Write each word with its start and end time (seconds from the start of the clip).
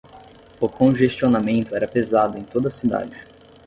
o 0.59 0.67
congestionamento 0.67 1.75
era 1.75 1.87
pesado 1.87 2.35
em 2.35 2.43
toda 2.43 2.69
a 2.69 2.71
cidade. 2.71 3.15